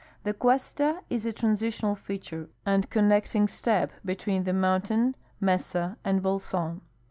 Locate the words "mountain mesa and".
4.51-6.23